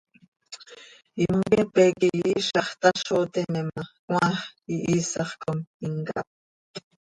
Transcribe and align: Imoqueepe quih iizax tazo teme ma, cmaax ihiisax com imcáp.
Imoqueepe 1.23 1.83
quih 1.99 2.15
iizax 2.31 2.67
tazo 2.81 3.17
teme 3.33 3.61
ma, 3.71 3.77
cmaax 4.05 4.37
ihiisax 4.73 5.29
com 5.41 5.57
imcáp. 5.85 6.27